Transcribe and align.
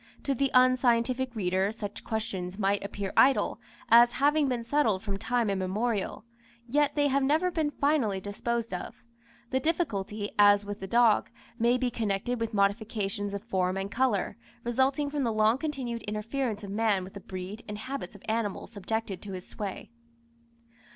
To 0.23 0.33
the 0.33 0.49
unscientific 0.55 1.35
reader 1.35 1.71
such 1.71 2.03
questions 2.03 2.57
might 2.57 2.83
appear 2.83 3.13
idle, 3.15 3.59
as 3.87 4.13
having 4.13 4.47
been 4.47 4.63
settled 4.63 5.03
from 5.03 5.17
time 5.19 5.47
immemorial; 5.47 6.25
yet 6.67 6.95
they 6.95 7.05
have 7.09 7.21
never 7.21 7.51
been 7.51 7.69
finally 7.69 8.19
disposed 8.19 8.73
of. 8.73 9.03
The 9.51 9.59
difficulty, 9.59 10.31
as 10.39 10.65
with 10.65 10.79
the 10.79 10.87
dog, 10.87 11.29
may 11.59 11.77
be 11.77 11.91
connected 11.91 12.39
with 12.39 12.51
modifications 12.51 13.35
of 13.35 13.43
form 13.43 13.77
and 13.77 13.91
colour, 13.91 14.37
resulting 14.63 15.11
from 15.11 15.23
the 15.23 15.31
long 15.31 15.59
continued 15.59 16.01
interference 16.01 16.63
of 16.63 16.71
man 16.71 17.03
with 17.03 17.13
the 17.13 17.19
breed 17.19 17.63
and 17.67 17.77
habits 17.77 18.15
of 18.15 18.23
animals 18.27 18.71
subjected 18.71 19.21
to 19.21 19.33
his 19.33 19.47
sway. 19.47 19.91